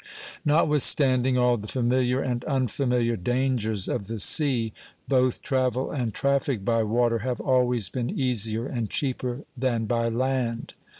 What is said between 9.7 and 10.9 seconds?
by land.